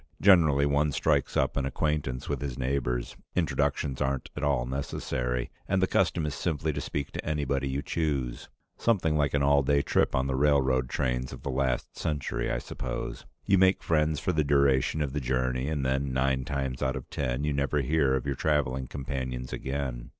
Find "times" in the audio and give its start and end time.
16.45-16.81